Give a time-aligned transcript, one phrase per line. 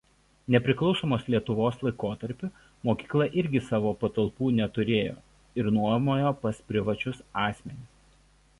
[0.53, 2.49] Nepriklausomos Lietuvos laikotarpiu
[2.89, 5.15] mokykla irgi savo patalpų neturėjo
[5.63, 8.05] ir nuomojo pas privačius asmenis.